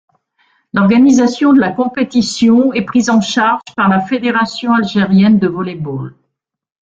L'organisation 0.73 1.53
de 1.53 1.59
la 1.59 1.71
compétition 1.71 2.73
est 2.73 2.81
prise 2.81 3.11
en 3.11 3.21
charge 3.21 3.61
par 3.75 3.87
la 3.87 3.99
Fédération 4.01 4.73
algérienne 4.73 5.37
de 5.37 5.47
volley-ball. 5.47 6.15